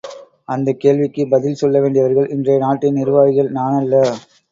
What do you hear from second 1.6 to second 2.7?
வேண்டியவர்கள் இன்றைய